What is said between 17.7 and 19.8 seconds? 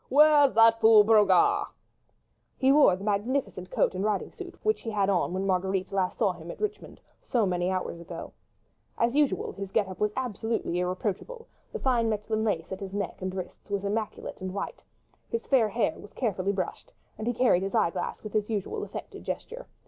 eye glass with his usual affected gesture.